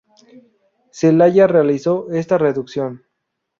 Zelaya 0.93 1.45
realizó 1.45 2.07
esta 2.09 2.39
reducción. 2.39 3.03